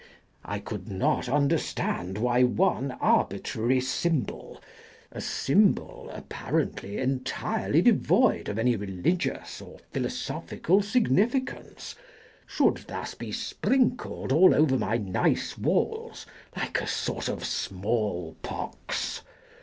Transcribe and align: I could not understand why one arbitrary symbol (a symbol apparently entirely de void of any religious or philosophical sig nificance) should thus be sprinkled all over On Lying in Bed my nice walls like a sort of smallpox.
I 0.43 0.57
could 0.57 0.89
not 0.89 1.29
understand 1.29 2.17
why 2.17 2.41
one 2.41 2.93
arbitrary 2.99 3.79
symbol 3.81 4.59
(a 5.11 5.21
symbol 5.21 6.09
apparently 6.11 6.97
entirely 6.97 7.83
de 7.83 7.93
void 7.93 8.49
of 8.49 8.57
any 8.57 8.75
religious 8.75 9.61
or 9.61 9.77
philosophical 9.91 10.81
sig 10.81 11.07
nificance) 11.09 11.93
should 12.47 12.77
thus 12.87 13.13
be 13.13 13.31
sprinkled 13.31 14.31
all 14.31 14.55
over 14.55 14.73
On 14.73 14.81
Lying 14.81 15.01
in 15.05 15.13
Bed 15.13 15.19
my 15.21 15.27
nice 15.29 15.55
walls 15.55 16.25
like 16.57 16.81
a 16.81 16.87
sort 16.87 17.29
of 17.29 17.45
smallpox. 17.45 19.21